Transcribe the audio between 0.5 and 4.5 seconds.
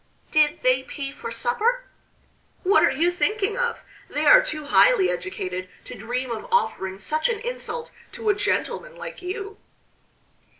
they pay for supper?" "What are you thinking of? They are